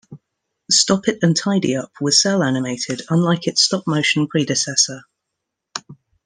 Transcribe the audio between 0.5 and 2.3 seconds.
Stoppit and Tidyup was